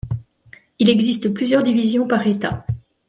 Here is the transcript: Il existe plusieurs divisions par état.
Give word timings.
Il 0.79 0.89
existe 0.89 1.31
plusieurs 1.31 1.61
divisions 1.61 2.07
par 2.07 2.25
état. 2.25 2.65